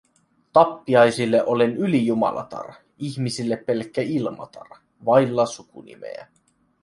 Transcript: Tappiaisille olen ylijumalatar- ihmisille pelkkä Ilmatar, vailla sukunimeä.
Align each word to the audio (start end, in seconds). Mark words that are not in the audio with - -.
Tappiaisille 0.53 1.43
olen 1.45 1.77
ylijumalatar- 1.77 2.73
ihmisille 2.99 3.55
pelkkä 3.57 4.01
Ilmatar, 4.01 4.67
vailla 5.05 5.45
sukunimeä. 5.45 6.27